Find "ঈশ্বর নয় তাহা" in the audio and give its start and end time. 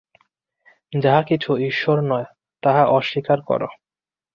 1.69-2.83